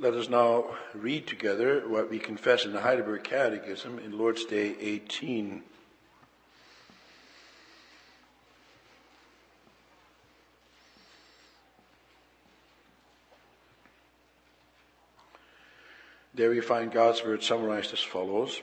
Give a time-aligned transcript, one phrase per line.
[0.00, 4.76] Let us now read together what we confess in the Heidelberg Catechism in Lord's Day
[4.78, 5.64] 18.
[16.32, 18.62] There we find God's word summarized as follows.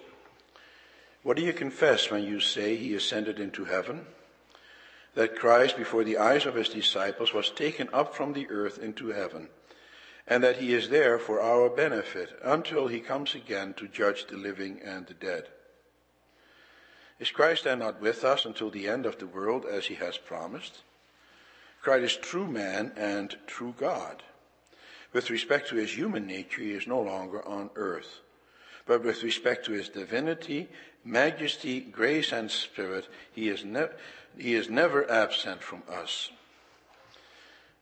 [1.22, 4.06] What do you confess when you say he ascended into heaven?
[5.16, 9.10] That Christ, before the eyes of his disciples, was taken up from the earth into
[9.10, 9.50] heaven
[10.28, 14.38] and that he is there for our benefit until he comes again to judge the
[14.38, 15.48] living and the dead.
[17.20, 20.18] Is Christ then not with us until the end of the world as he has
[20.18, 20.82] promised?
[21.82, 24.24] Christ is true man and true God.
[25.14, 28.20] With respect to his human nature, he is no longer on earth.
[28.86, 30.68] But with respect to his divinity,
[31.06, 33.88] majesty, grace, and spirit, he is, ne-
[34.38, 36.32] he is never absent from us.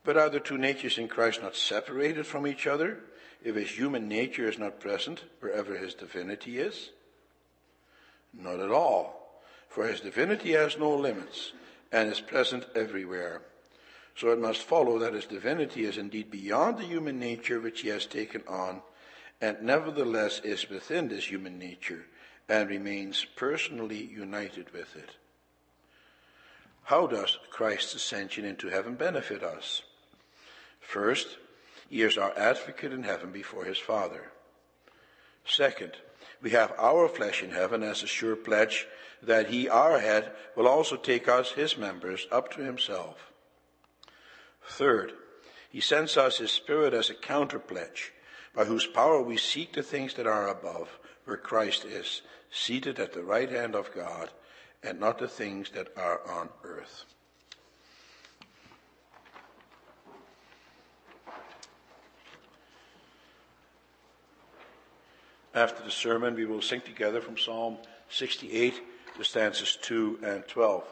[0.03, 2.99] But are the two natures in Christ not separated from each other
[3.43, 6.89] if his human nature is not present wherever his divinity is?
[8.33, 11.53] Not at all, for his divinity has no limits
[11.91, 13.41] and is present everywhere.
[14.15, 17.89] So it must follow that his divinity is indeed beyond the human nature which he
[17.89, 18.81] has taken on,
[19.39, 22.05] and nevertheless is within this human nature
[22.49, 25.09] and remains personally united with it.
[26.83, 29.81] How does Christ's ascension into heaven benefit us?
[30.83, 31.37] First,
[31.89, 34.31] he is our advocate in heaven before his Father.
[35.45, 35.97] Second,
[36.41, 38.85] we have our flesh in heaven as a sure pledge
[39.21, 43.31] that he, our head, will also take us, his members, up to himself.
[44.67, 45.13] Third,
[45.69, 48.11] he sends us his spirit as a counter pledge,
[48.53, 53.13] by whose power we seek the things that are above, where Christ is, seated at
[53.13, 54.29] the right hand of God,
[54.83, 57.05] and not the things that are on earth.
[65.55, 67.77] After the sermon, we will sing together from Psalm
[68.09, 68.73] 68,
[69.17, 70.83] the stanzas 2 and 12.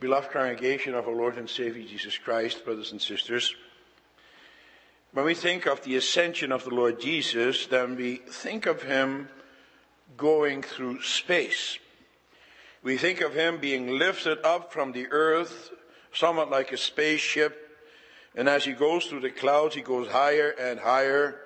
[0.00, 3.54] Beloved congregation of our Lord and Savior Jesus Christ, brothers and sisters,
[5.12, 9.28] when we think of the ascension of the Lord Jesus, then we think of him
[10.18, 11.78] going through space.
[12.82, 15.70] We think of him being lifted up from the earth
[16.12, 17.58] somewhat like a spaceship.
[18.34, 21.40] And as he goes through the clouds, he goes higher and higher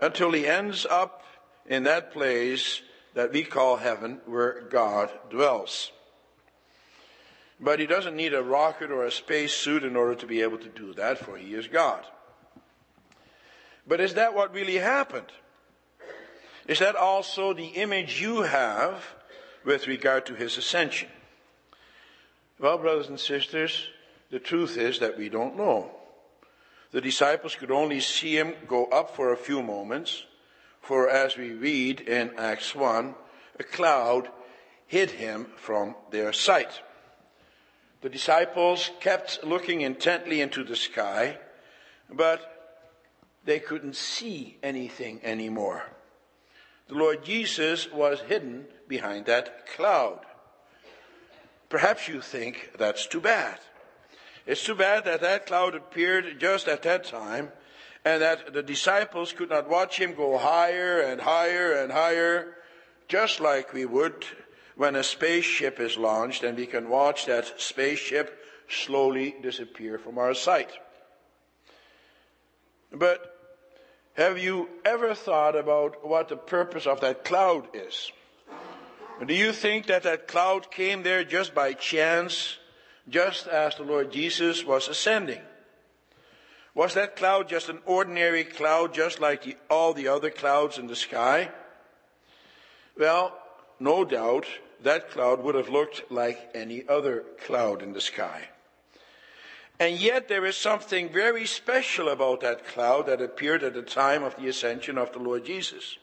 [0.00, 1.22] until he ends up
[1.66, 2.82] in that place
[3.14, 5.92] that we call heaven where God dwells.
[7.60, 10.58] But he doesn't need a rocket or a space suit in order to be able
[10.58, 12.04] to do that, for he is God.
[13.86, 15.30] But is that what really happened?
[16.66, 19.04] Is that also the image you have
[19.64, 21.08] with regard to his ascension?
[22.58, 23.88] Well, brothers and sisters,
[24.34, 25.88] the truth is that we don't know.
[26.90, 30.24] The disciples could only see him go up for a few moments,
[30.80, 33.14] for as we read in Acts 1,
[33.60, 34.28] a cloud
[34.88, 36.82] hid him from their sight.
[38.00, 41.38] The disciples kept looking intently into the sky,
[42.10, 42.40] but
[43.44, 45.84] they couldn't see anything anymore.
[46.88, 50.26] The Lord Jesus was hidden behind that cloud.
[51.68, 53.60] Perhaps you think that's too bad.
[54.46, 57.50] It's too bad that that cloud appeared just at that time
[58.04, 62.54] and that the disciples could not watch him go higher and higher and higher,
[63.08, 64.26] just like we would
[64.76, 68.38] when a spaceship is launched and we can watch that spaceship
[68.68, 70.70] slowly disappear from our sight.
[72.92, 73.34] But
[74.14, 78.12] have you ever thought about what the purpose of that cloud is?
[79.24, 82.58] Do you think that that cloud came there just by chance
[83.08, 85.40] just as the Lord Jesus was ascending.
[86.74, 90.88] Was that cloud just an ordinary cloud, just like the, all the other clouds in
[90.88, 91.50] the sky?
[92.98, 93.38] Well,
[93.78, 94.46] no doubt
[94.82, 98.48] that cloud would have looked like any other cloud in the sky.
[99.78, 104.22] And yet there is something very special about that cloud that appeared at the time
[104.22, 105.98] of the ascension of the Lord Jesus.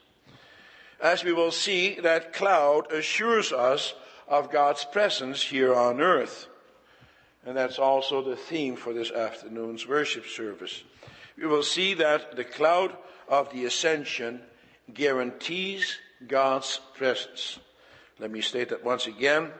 [1.00, 3.94] As we will see, that cloud assures us
[4.28, 6.48] of God's presence here on earth.
[7.44, 10.82] And that's also the theme for this afternoon's worship service.
[11.36, 12.96] We will see that the cloud
[13.28, 14.40] of the ascension
[14.92, 15.96] guarantees
[16.26, 17.58] God's presence.
[18.18, 19.50] Let me state that once again.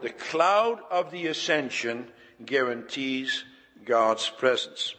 [0.00, 2.08] The cloud of the ascension
[2.44, 3.44] guarantees
[3.84, 4.94] God's presence.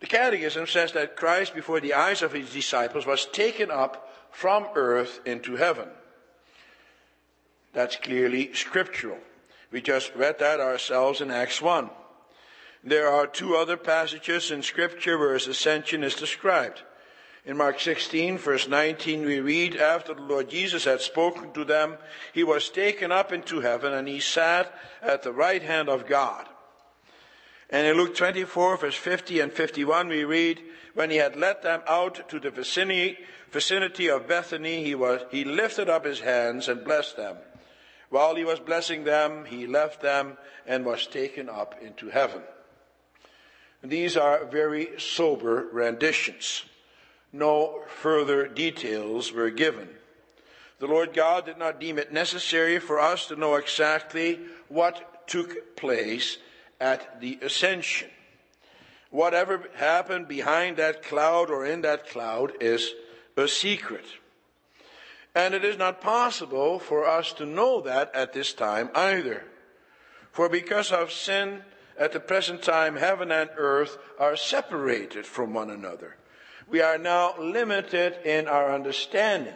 [0.00, 4.66] The Catechism says that Christ, before the eyes of his disciples, was taken up from
[4.74, 5.88] earth into heaven.
[7.72, 9.18] That's clearly scriptural.
[9.74, 11.90] We just read that ourselves in Acts 1.
[12.84, 16.84] There are two other passages in scripture where his ascension is described.
[17.44, 21.96] In Mark 16, verse 19, we read, After the Lord Jesus had spoken to them,
[22.32, 24.72] he was taken up into heaven and he sat
[25.02, 26.46] at the right hand of God.
[27.68, 30.62] And in Luke 24, verse 50 and 51, we read,
[30.94, 33.18] When he had led them out to the vicinity,
[33.50, 37.38] vicinity of Bethany, he, was, he lifted up his hands and blessed them.
[38.14, 40.38] While he was blessing them, he left them
[40.68, 42.42] and was taken up into heaven.
[43.82, 46.62] These are very sober renditions
[47.32, 49.88] no further details were given.
[50.78, 54.38] The Lord God did not deem it necessary for us to know exactly
[54.68, 56.38] what took place
[56.80, 58.10] at the ascension.
[59.10, 62.92] Whatever happened behind that cloud or in that cloud is
[63.36, 64.04] a secret.
[65.34, 69.44] And it is not possible for us to know that at this time either.
[70.30, 71.62] For because of sin,
[71.98, 76.16] at the present time, heaven and earth are separated from one another
[76.68, 79.54] we are now limited in our understanding.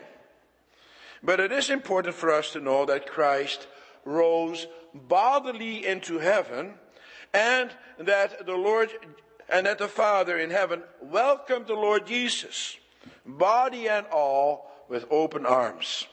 [1.22, 3.66] But it is important for us to know that Christ
[4.04, 6.74] rose bodily into heaven
[7.34, 8.90] and that the Lord
[9.48, 12.76] and that the Father in heaven welcomed the Lord Jesus,
[13.24, 16.06] body and all, with open arms.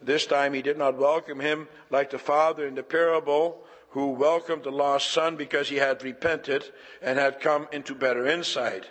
[0.00, 4.64] This time he did not welcome him like the Father in the parable who welcomed
[4.64, 6.64] the lost son because he had repented
[7.02, 8.88] and had come into better insight.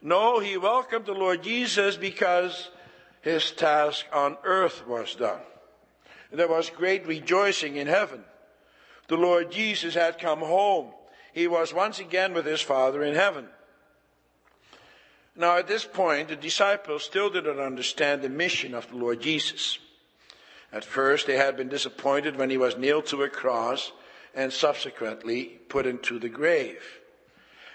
[0.00, 2.70] No, he welcomed the Lord Jesus because
[3.20, 5.40] his task on earth was done.
[6.30, 8.24] There was great rejoicing in heaven.
[9.08, 10.92] The Lord Jesus had come home.
[11.32, 13.48] He was once again with his Father in heaven.
[15.34, 19.20] Now, at this point, the disciples still did not understand the mission of the Lord
[19.20, 19.78] Jesus.
[20.72, 23.92] At first, they had been disappointed when he was nailed to a cross
[24.34, 26.82] and subsequently put into the grave.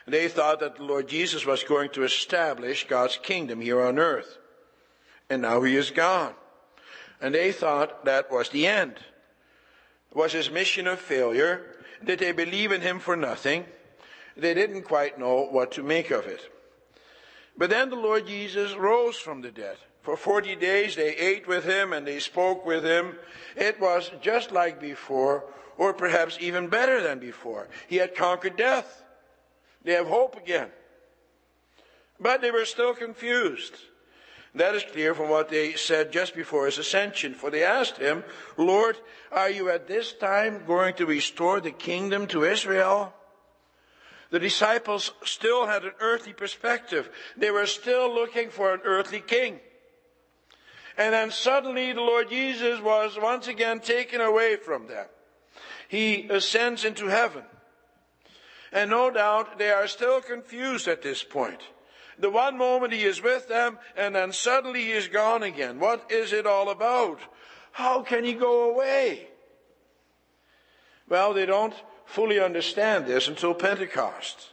[0.07, 4.37] They thought that the Lord Jesus was going to establish God's kingdom here on earth.
[5.29, 6.33] And now he is gone.
[7.19, 8.95] And they thought that was the end.
[10.13, 11.65] Was his mission a failure?
[12.03, 13.65] Did they believe in him for nothing?
[14.37, 16.41] They didn't quite know what to make of it.
[17.57, 19.77] But then the Lord Jesus rose from the dead.
[20.01, 23.17] For 40 days they ate with him and they spoke with him.
[23.55, 25.43] It was just like before,
[25.77, 27.67] or perhaps even better than before.
[27.87, 29.03] He had conquered death.
[29.83, 30.69] They have hope again.
[32.19, 33.75] But they were still confused.
[34.55, 37.33] That is clear from what they said just before his ascension.
[37.33, 38.23] For they asked him,
[38.55, 38.97] Lord,
[39.31, 43.13] are you at this time going to restore the kingdom to Israel?
[44.29, 47.09] The disciples still had an earthly perspective.
[47.37, 49.59] They were still looking for an earthly king.
[50.97, 55.05] And then suddenly the Lord Jesus was once again taken away from them.
[55.87, 57.43] He ascends into heaven.
[58.73, 61.61] And no doubt they are still confused at this point.
[62.19, 65.79] The one moment he is with them and then suddenly he is gone again.
[65.79, 67.19] What is it all about?
[67.71, 69.27] How can he go away?
[71.07, 71.75] Well, they don't
[72.07, 74.49] fully understand this until Pentecost.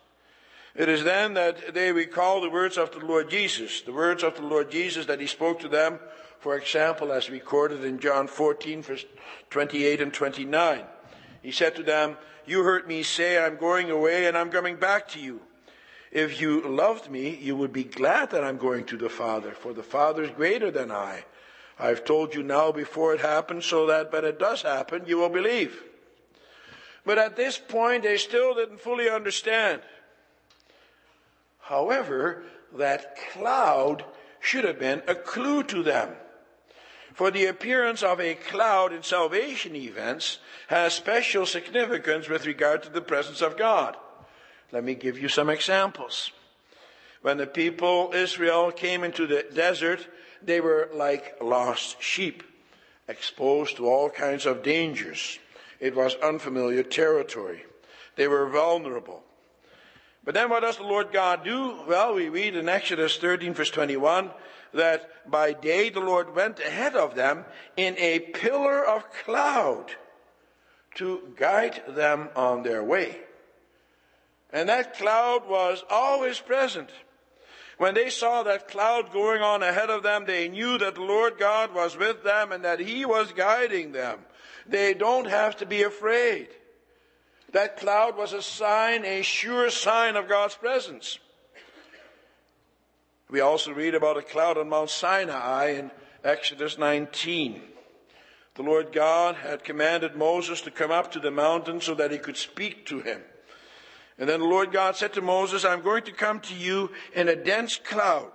[0.75, 4.37] It is then that they recall the words of the Lord Jesus, the words of
[4.37, 6.01] the Lord Jesus that he spoke to them,
[6.41, 9.07] for example, as recorded in John 14, verse
[9.51, 10.83] 28 and 29.
[11.43, 15.09] He said to them, you heard me say, I'm going away and I'm coming back
[15.11, 15.41] to you.
[16.11, 19.73] If you loved me, you would be glad that I'm going to the Father, for
[19.73, 21.25] the Father is greater than I.
[21.79, 25.29] I've told you now before it happens, so that when it does happen, you will
[25.29, 25.83] believe.
[27.05, 29.83] But at this point, they still didn't fully understand.
[31.61, 32.43] However,
[32.77, 34.05] that cloud
[34.41, 36.11] should have been a clue to them.
[37.15, 42.91] For the appearance of a cloud in salvation events has special significance with regard to
[42.91, 43.97] the presence of God.
[44.73, 46.33] Let me give you some examples.
[47.23, 50.07] When the people Israel came into the desert,
[50.43, 52.43] they were like lost sheep,
[53.09, 55.39] exposed to all kinds of dangers.
[55.81, 57.65] It was unfamiliar territory.
[58.17, 59.23] They were vulnerable.
[60.25, 61.83] But then what does the Lord God do?
[61.87, 64.31] Well, we read in Exodus 13 verse 21
[64.73, 67.45] that by day the Lord went ahead of them
[67.77, 69.95] in a pillar of cloud
[70.97, 73.19] to guide them on their way.
[74.53, 76.91] And that cloud was always present.
[77.79, 81.39] When they saw that cloud going on ahead of them, they knew that the Lord
[81.39, 84.21] God was with them and that He was guiding them.
[84.67, 86.49] They don't have to be afraid.
[87.53, 91.19] That cloud was a sign, a sure sign of God's presence.
[93.31, 95.91] We also read about a cloud on Mount Sinai in
[96.23, 97.63] Exodus 19.
[98.55, 102.19] the Lord God had commanded Moses to come up to the mountain so that he
[102.19, 103.21] could speak to him.
[104.19, 107.29] And then the Lord God said to Moses, I'm going to come to you in
[107.29, 108.31] a dense cloud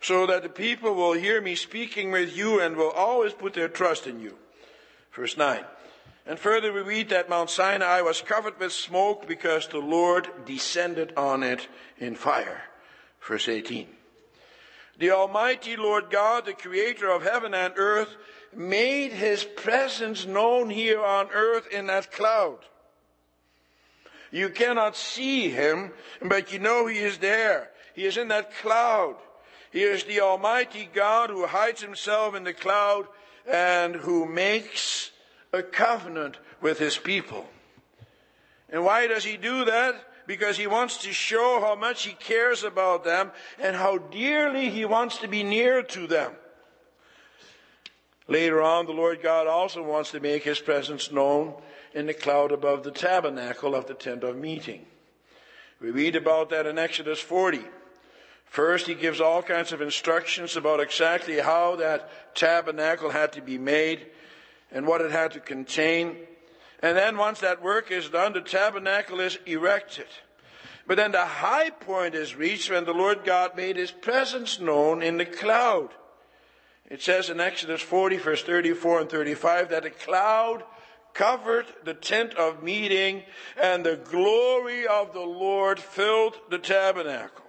[0.00, 3.68] so that the people will hear me speaking with you and will always put their
[3.68, 4.36] trust in you.
[5.12, 5.64] Verse 9.
[6.26, 11.12] And further we read that Mount Sinai was covered with smoke because the Lord descended
[11.16, 11.68] on it
[11.98, 12.62] in fire.
[13.20, 13.88] Verse 18.
[14.98, 18.16] The Almighty Lord God, the creator of heaven and earth,
[18.54, 22.58] made his presence known here on earth in that cloud.
[24.30, 27.70] You cannot see him, but you know he is there.
[27.94, 29.16] He is in that cloud.
[29.72, 33.06] He is the Almighty God who hides himself in the cloud
[33.46, 35.10] and who makes
[35.52, 37.46] a covenant with his people.
[38.70, 39.94] And why does he do that?
[40.26, 44.84] Because he wants to show how much he cares about them and how dearly he
[44.84, 46.32] wants to be near to them.
[48.26, 51.54] Later on, the Lord God also wants to make his presence known
[51.94, 54.86] in the cloud above the tabernacle of the tent of meeting.
[55.80, 57.60] We read about that in Exodus 40.
[58.44, 63.58] First, he gives all kinds of instructions about exactly how that tabernacle had to be
[63.58, 64.06] made
[64.72, 66.16] and what it had to contain.
[66.82, 70.06] And then once that work is done, the tabernacle is erected.
[70.86, 75.02] But then the high point is reached when the Lord God made his presence known
[75.02, 75.90] in the cloud.
[76.90, 80.64] It says in Exodus 40, verse 34 and 35, that a cloud
[81.18, 83.24] covered the tent of meeting,
[83.60, 87.44] and the glory of the Lord filled the tabernacle.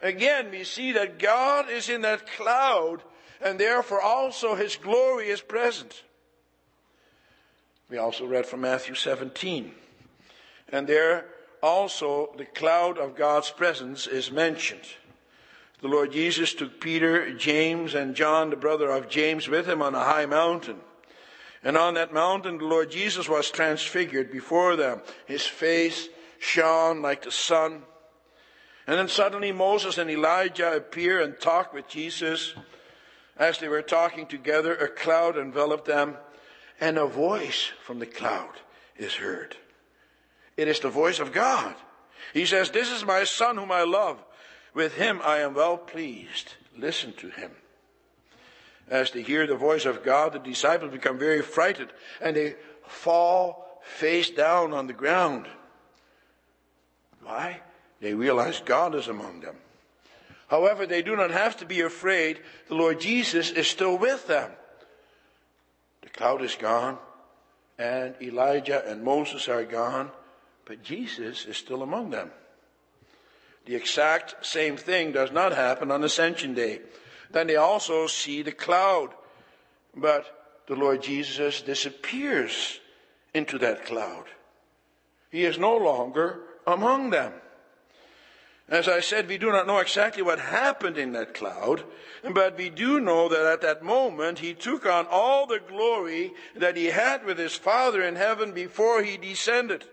[0.00, 3.02] Again, we see that God is in that cloud,
[3.42, 6.02] and therefore also his glory is present.
[7.90, 9.72] We also read from Matthew 17.
[10.70, 11.26] And there
[11.62, 14.88] also the cloud of God's presence is mentioned.
[15.82, 19.94] The Lord Jesus took Peter, James, and John, the brother of James, with him on
[19.94, 20.80] a high mountain.
[21.66, 25.02] And on that mountain, the Lord Jesus was transfigured before them.
[25.26, 26.08] His face
[26.38, 27.82] shone like the sun.
[28.86, 32.54] And then suddenly Moses and Elijah appear and talk with Jesus.
[33.36, 36.18] As they were talking together, a cloud enveloped them,
[36.80, 38.60] and a voice from the cloud
[38.96, 39.56] is heard.
[40.56, 41.74] It is the voice of God.
[42.32, 44.24] He says, This is my son whom I love.
[44.72, 46.54] With him I am well pleased.
[46.78, 47.50] Listen to him.
[48.88, 52.54] As they hear the voice of God, the disciples become very frightened and they
[52.86, 55.46] fall face down on the ground.
[57.22, 57.60] Why?
[58.00, 59.56] They realize God is among them.
[60.48, 62.40] However, they do not have to be afraid.
[62.68, 64.50] The Lord Jesus is still with them.
[66.02, 66.98] The cloud is gone,
[67.78, 70.12] and Elijah and Moses are gone,
[70.64, 72.30] but Jesus is still among them.
[73.64, 76.80] The exact same thing does not happen on Ascension Day.
[77.30, 79.10] Then they also see the cloud,
[79.94, 82.80] but the Lord Jesus disappears
[83.34, 84.24] into that cloud.
[85.30, 87.32] He is no longer among them.
[88.68, 91.84] As I said, we do not know exactly what happened in that cloud,
[92.28, 96.76] but we do know that at that moment he took on all the glory that
[96.76, 99.84] he had with his Father in heaven before he descended.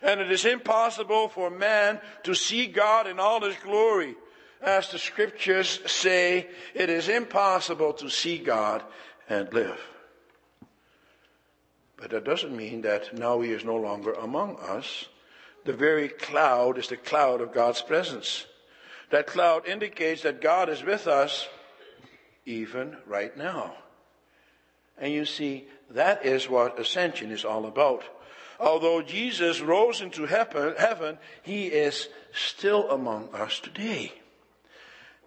[0.00, 4.14] And it is impossible for man to see God in all his glory.
[4.62, 8.82] As the scriptures say, it is impossible to see God
[9.28, 9.80] and live.
[11.96, 15.06] But that doesn't mean that now he is no longer among us.
[15.64, 18.46] The very cloud is the cloud of God's presence.
[19.10, 21.48] That cloud indicates that God is with us
[22.46, 23.74] even right now.
[24.96, 28.04] And you see, that is what ascension is all about
[28.60, 34.12] although Jesus rose into heaven, he is still among us today.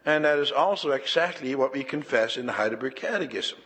[0.05, 3.60] And that is also exactly what we confess in the Heidelberg Catechism.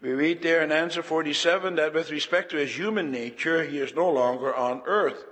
[0.00, 3.94] We read there in answer 47 that with respect to his human nature, he is
[3.94, 5.24] no longer on earth.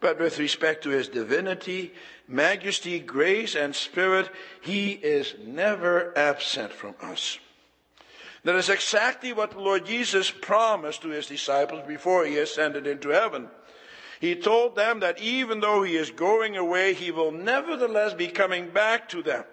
[0.00, 1.92] But with respect to his divinity,
[2.28, 7.38] majesty, grace, and spirit, he is never absent from us.
[8.44, 13.08] That is exactly what the Lord Jesus promised to his disciples before he ascended into
[13.08, 13.48] heaven.
[14.20, 18.70] He told them that even though he is going away, he will nevertheless be coming
[18.70, 19.44] back to them.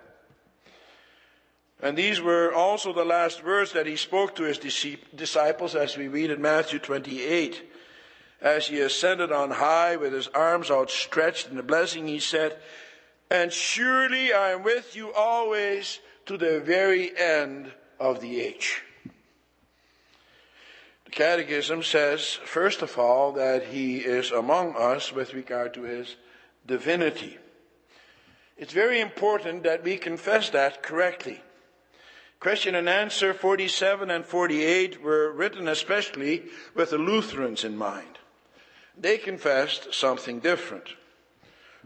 [1.82, 6.08] And these were also the last words that he spoke to his disciples as we
[6.08, 7.62] read in Matthew 28.
[8.42, 12.58] As he ascended on high with his arms outstretched in the blessing, he said,
[13.30, 18.82] And surely I am with you always to the very end of the age.
[21.14, 26.16] Catechism says, first of all, that he is among us with regard to his
[26.66, 27.38] divinity.
[28.58, 31.42] It's very important that we confess that correctly.
[32.40, 36.44] Question and answer 47 and 48 were written especially
[36.76, 38.20] with the Lutherans in mind.
[38.98, 40.96] They confessed something different.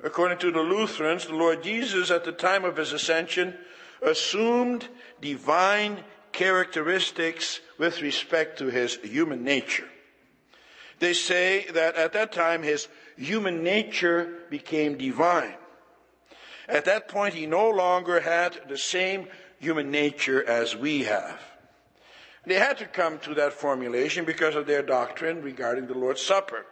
[0.04, 3.56] According to the Lutherans, the Lord Jesus at the time of his ascension
[4.02, 4.88] assumed
[5.20, 6.04] divine
[6.38, 9.88] characteristics with respect to his human nature.
[11.00, 15.56] They say that at that time his human nature became divine.
[16.68, 19.28] At that point, he no longer had the same
[19.60, 21.42] human nature as we have.
[22.46, 26.68] They had to come to that formulation because of their doctrine regarding the Lord's Supper.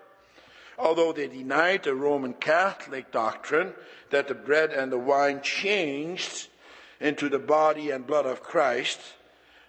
[0.78, 3.74] Although they denied the Roman Catholic doctrine
[4.12, 6.50] that the bread and the wine changed
[7.00, 9.00] into the body and blood of Christ,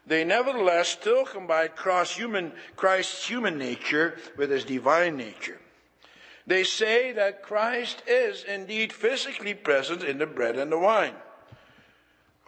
[0.07, 1.71] they nevertheless still combine
[2.07, 5.59] human, Christ's human nature with his divine nature.
[6.47, 11.15] They say that Christ is indeed physically present in the bread and the wine.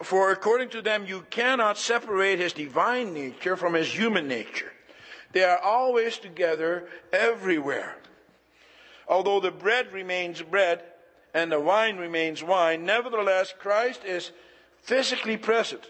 [0.00, 4.72] For according to them, you cannot separate his divine nature from his human nature.
[5.32, 7.96] They are always together everywhere.
[9.08, 10.82] Although the bread remains bread
[11.34, 14.30] and the wine remains wine, nevertheless, Christ is
[14.82, 15.82] physically present.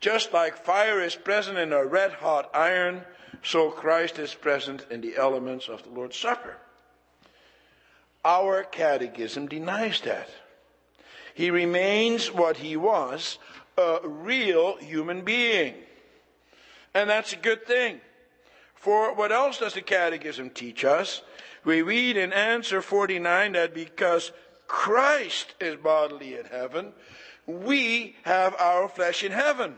[0.00, 3.02] Just like fire is present in a red hot iron,
[3.42, 6.56] so Christ is present in the elements of the Lord's Supper.
[8.24, 10.28] Our catechism denies that.
[11.34, 13.38] He remains what he was,
[13.76, 15.74] a real human being.
[16.94, 18.00] And that's a good thing.
[18.74, 21.22] For what else does the catechism teach us?
[21.64, 24.32] We read in answer 49 that because
[24.66, 26.92] Christ is bodily in heaven,
[27.48, 29.74] we have our flesh in heaven.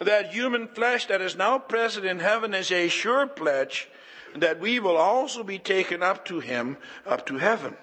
[0.00, 3.88] That human flesh that is now present in heaven is a sure pledge
[4.34, 7.76] that we will also be taken up to him, up to heaven.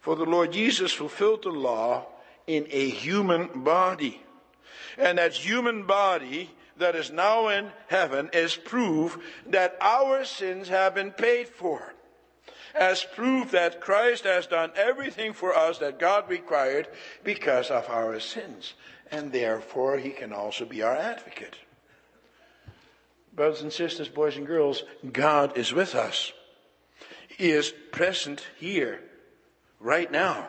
[0.00, 2.06] For the Lord Jesus fulfilled the law
[2.46, 4.22] in a human body.
[4.96, 10.94] And that human body that is now in heaven is proof that our sins have
[10.94, 11.95] been paid for.
[12.78, 16.88] As proof that Christ has done everything for us that God required
[17.24, 18.74] because of our sins.
[19.10, 21.56] And therefore, he can also be our advocate.
[23.34, 26.32] Brothers and sisters, boys and girls, God is with us.
[27.28, 29.02] He is present here,
[29.78, 30.48] right now.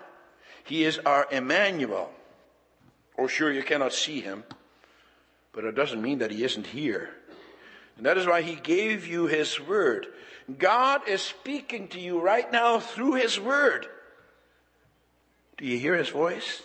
[0.63, 2.11] He is our Emmanuel.
[3.17, 4.43] Oh, sure, you cannot see him,
[5.51, 7.16] but it doesn't mean that he isn't here.
[7.97, 10.07] And that is why he gave you his word.
[10.57, 13.87] God is speaking to you right now through his word.
[15.57, 16.61] Do you hear his voice?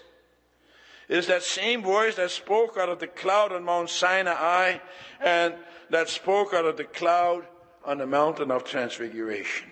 [1.09, 4.79] It is that same voice that spoke out of the cloud on Mount Sinai
[5.21, 5.55] and
[5.91, 7.45] that spoke out of the cloud
[7.85, 9.71] on the mountain of transfiguration.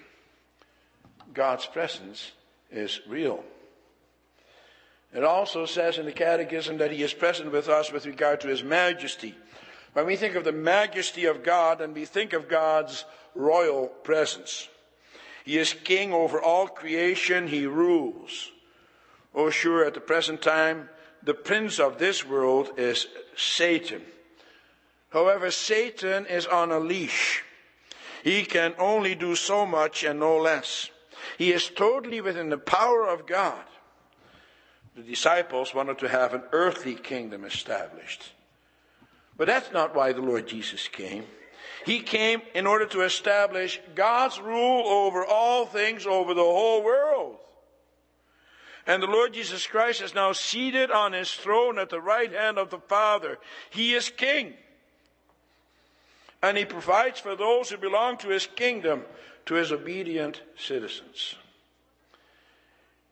[1.32, 2.32] God's presence
[2.70, 3.44] is real.
[5.14, 8.48] It also says in the Catechism that He is present with us with regard to
[8.48, 9.34] His majesty.
[9.92, 14.68] When we think of the majesty of God, and we think of God's royal presence.
[15.44, 18.50] He is king over all creation, He rules.
[19.34, 20.88] Oh, sure, at the present time,
[21.22, 24.02] the prince of this world is Satan.
[25.10, 27.42] However, Satan is on a leash.
[28.22, 30.90] He can only do so much and no less.
[31.38, 33.64] He is totally within the power of God.
[34.94, 38.32] The disciples wanted to have an earthly kingdom established.
[39.40, 41.24] But that's not why the Lord Jesus came.
[41.86, 47.36] He came in order to establish God's rule over all things over the whole world.
[48.86, 52.58] And the Lord Jesus Christ is now seated on his throne at the right hand
[52.58, 53.38] of the Father.
[53.70, 54.52] He is king
[56.42, 59.04] and he provides for those who belong to his kingdom,
[59.46, 61.34] to his obedient citizens.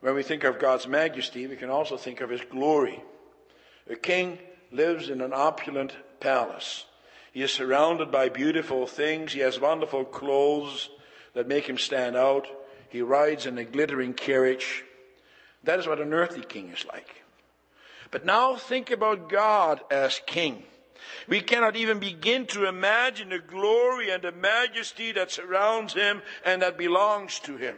[0.00, 3.02] When we think of God's majesty, we can also think of his glory.
[3.88, 4.38] A king
[4.70, 6.84] lives in an opulent palace.
[7.32, 9.32] He is surrounded by beautiful things.
[9.32, 10.88] He has wonderful clothes
[11.34, 12.46] that make him stand out.
[12.88, 14.84] He rides in a glittering carriage.
[15.64, 17.22] That is what an earthly king is like.
[18.10, 20.62] But now think about God as king.
[21.28, 26.62] We cannot even begin to imagine the glory and the majesty that surrounds him and
[26.62, 27.76] that belongs to him.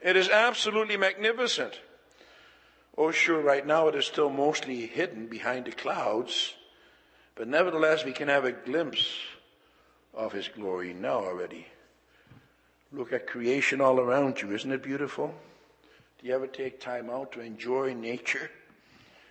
[0.00, 1.80] It is absolutely magnificent.
[2.96, 6.54] Oh, sure, right now it is still mostly hidden behind the clouds,
[7.36, 9.06] but nevertheless we can have a glimpse
[10.12, 11.66] of his glory now already.
[12.92, 14.52] Look at creation all around you.
[14.52, 15.34] Isn't it beautiful?
[16.18, 18.50] Do you ever take time out to enjoy nature?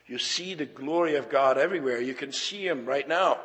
[0.06, 2.00] You see the glory of God everywhere.
[2.00, 3.40] You can see Him right now.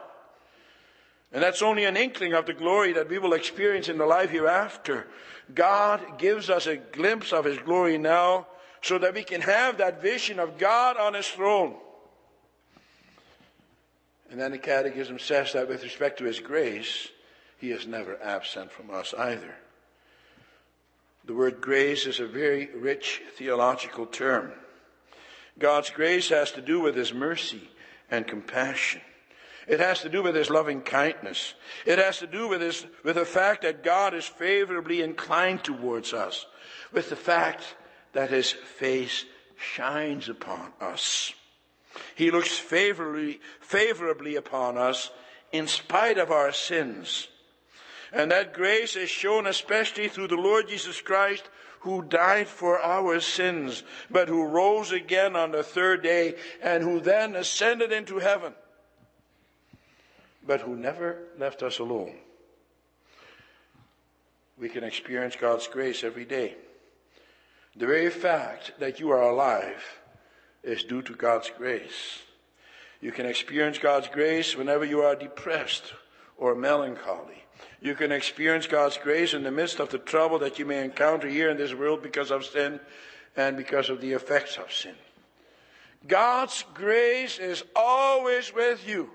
[1.32, 4.30] And that's only an inkling of the glory that we will experience in the life
[4.30, 5.06] hereafter.
[5.54, 8.46] God gives us a glimpse of His glory now
[8.82, 11.76] so that we can have that vision of God on His throne.
[14.30, 17.08] And then the Catechism says that with respect to His grace,
[17.58, 19.56] He is never absent from us either.
[21.24, 24.52] The word grace is a very rich theological term.
[25.58, 27.68] God's grace has to do with His mercy
[28.10, 29.02] and compassion.
[29.66, 31.54] It has to do with His loving kindness.
[31.84, 36.12] It has to do with, his, with the fact that God is favorably inclined towards
[36.12, 36.46] us,
[36.92, 37.62] with the fact
[38.12, 39.24] that His face
[39.56, 41.32] shines upon us.
[42.14, 45.10] He looks favorably, favorably upon us
[45.52, 47.28] in spite of our sins.
[48.12, 51.48] And that grace is shown especially through the Lord Jesus Christ
[51.80, 57.00] who died for our sins, but who rose again on the third day and who
[57.00, 58.52] then ascended into heaven,
[60.46, 62.16] but who never left us alone.
[64.58, 66.56] We can experience God's grace every day.
[67.76, 69.99] The very fact that you are alive
[70.62, 72.22] is due to God's grace.
[73.00, 75.94] You can experience God's grace whenever you are depressed
[76.36, 77.44] or melancholy.
[77.80, 81.28] You can experience God's grace in the midst of the trouble that you may encounter
[81.28, 82.78] here in this world because of sin
[83.36, 84.94] and because of the effects of sin.
[86.06, 89.10] God's grace is always with you.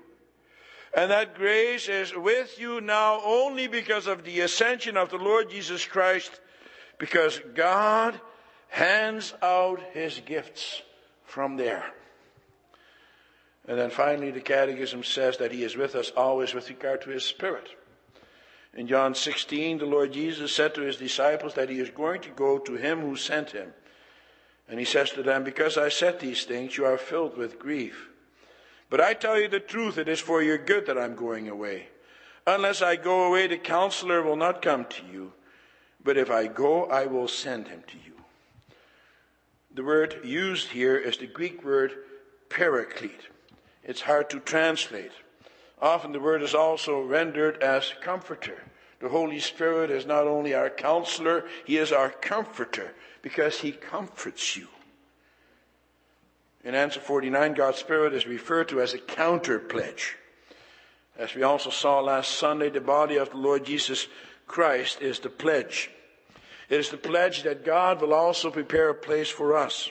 [0.94, 5.50] And that grace is with you now only because of the ascension of the Lord
[5.50, 6.40] Jesus Christ,
[6.98, 8.18] because God
[8.68, 10.82] hands out his gifts
[11.26, 11.84] from there.
[13.68, 17.10] And then finally, the Catechism says that He is with us always with regard to
[17.10, 17.68] His Spirit.
[18.74, 22.30] In John 16, the Lord Jesus said to His disciples that He is going to
[22.30, 23.72] go to Him who sent Him.
[24.68, 28.08] And He says to them, Because I said these things, you are filled with grief.
[28.88, 31.88] But I tell you the truth, it is for your good that I'm going away.
[32.46, 35.32] Unless I go away, the counselor will not come to you.
[36.04, 38.15] But if I go, I will send him to you.
[39.76, 41.92] The word used here is the Greek word
[42.48, 43.28] paraclete.
[43.84, 45.12] It's hard to translate.
[45.82, 48.62] Often the word is also rendered as comforter.
[49.00, 54.56] The Holy Spirit is not only our counselor, He is our comforter because He comforts
[54.56, 54.68] you.
[56.64, 60.16] In answer 49, God's Spirit is referred to as a counter pledge.
[61.18, 64.06] As we also saw last Sunday, the body of the Lord Jesus
[64.46, 65.90] Christ is the pledge.
[66.68, 69.90] It is the pledge that God will also prepare a place for us.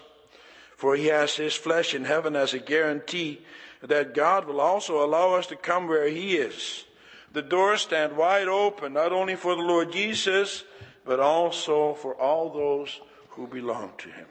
[0.76, 3.42] For he has his flesh in heaven as a guarantee
[3.82, 6.84] that God will also allow us to come where he is.
[7.32, 10.64] The doors stand wide open, not only for the Lord Jesus,
[11.06, 14.26] but also for all those who belong to him.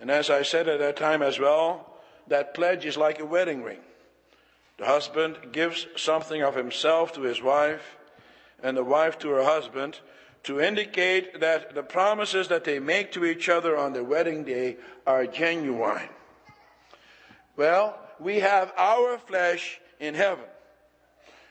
[0.00, 1.94] And as I said at that time as well,
[2.28, 3.80] that pledge is like a wedding ring.
[4.78, 7.96] The husband gives something of himself to his wife,
[8.62, 9.98] and the wife to her husband,
[10.44, 14.76] to indicate that the promises that they make to each other on their wedding day
[15.06, 16.08] are genuine.
[17.56, 20.44] Well, we have our flesh in heaven.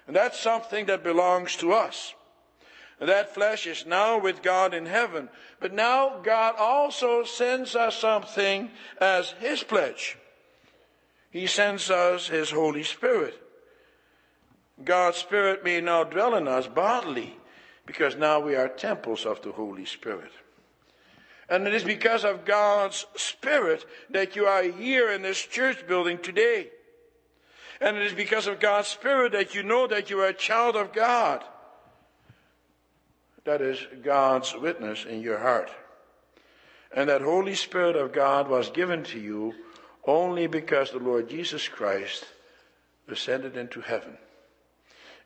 [0.07, 2.13] And that's something that belongs to us.
[2.99, 5.29] That flesh is now with God in heaven.
[5.59, 10.17] But now God also sends us something as His pledge.
[11.29, 13.39] He sends us His Holy Spirit.
[14.83, 17.36] God's Spirit may now dwell in us bodily
[17.87, 20.31] because now we are temples of the Holy Spirit.
[21.49, 26.19] And it is because of God's Spirit that you are here in this church building
[26.19, 26.67] today.
[27.79, 30.75] And it is because of God's Spirit that you know that you are a child
[30.75, 31.43] of God.
[33.45, 35.71] That is God's witness in your heart.
[36.93, 39.55] And that Holy Spirit of God was given to you
[40.03, 42.25] only because the Lord Jesus Christ
[43.07, 44.17] ascended into heaven.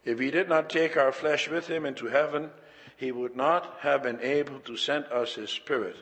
[0.04, 2.50] If he did not take our flesh with him into heaven,
[2.98, 5.96] he would not have been able to send us his Spirit.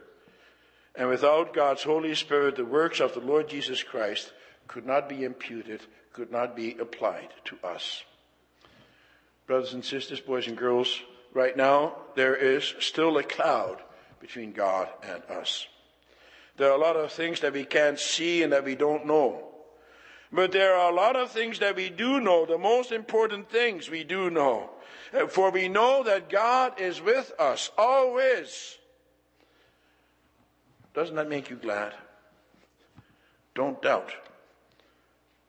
[0.96, 4.32] And without God's Holy Spirit, the works of the Lord Jesus Christ
[4.68, 5.82] could not be imputed,
[6.14, 8.04] could not be applied to us.
[9.48, 11.02] Brothers and sisters, boys and girls,
[11.34, 13.82] right now there is still a cloud
[14.20, 15.68] between God and us.
[16.58, 19.49] There are a lot of things that we can't see and that we don't know.
[20.32, 23.90] But there are a lot of things that we do know, the most important things
[23.90, 24.70] we do know.
[25.12, 28.78] Uh, for we know that God is with us always.
[30.94, 31.94] Doesn't that make you glad?
[33.56, 34.12] Don't doubt.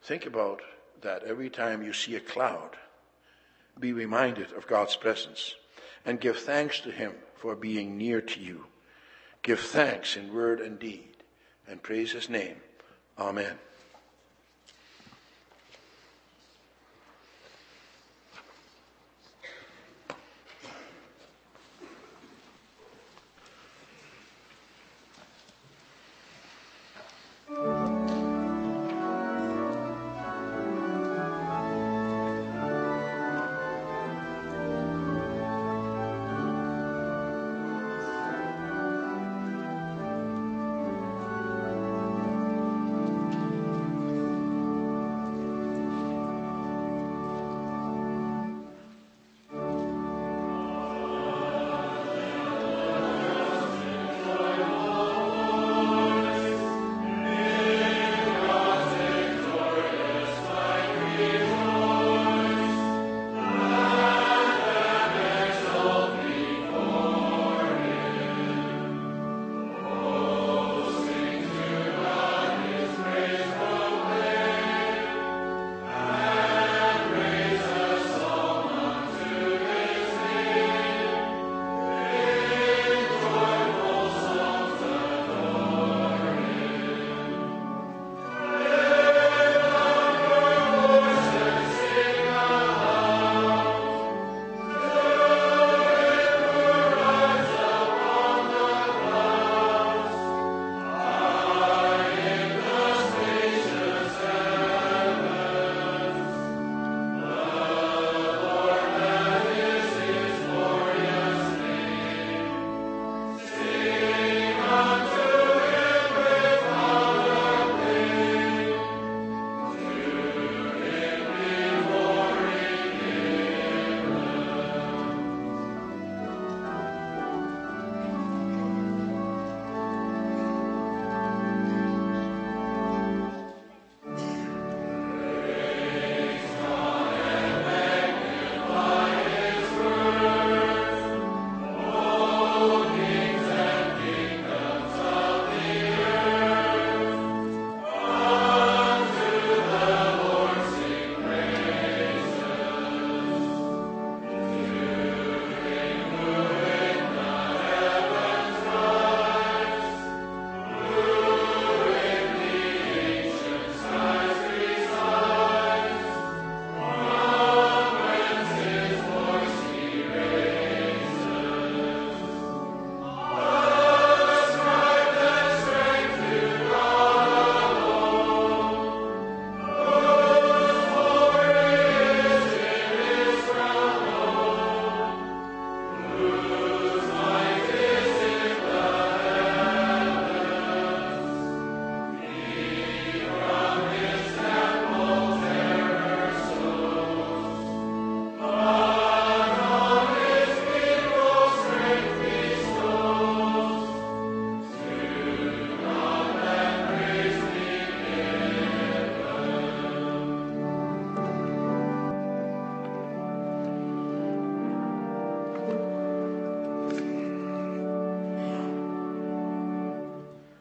[0.02, 0.62] Think about
[1.02, 2.76] that every time you see a cloud.
[3.78, 5.54] Be reminded of God's presence
[6.04, 8.66] and give thanks to Him for being near to you.
[9.42, 11.16] Give thanks in word and deed
[11.68, 12.56] and praise His name.
[13.18, 13.58] Amen.